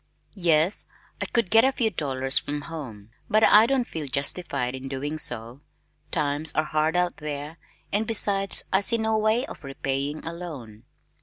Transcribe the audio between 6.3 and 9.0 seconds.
are hard out there and besides I see